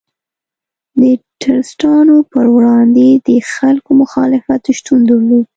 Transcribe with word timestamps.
د 1.01 1.03
ټرستانو 1.41 2.15
پر 2.31 2.45
وړاندې 2.55 3.07
د 3.27 3.29
خلکو 3.55 3.89
مخالفت 4.01 4.63
شتون 4.77 4.99
درلود. 5.09 5.45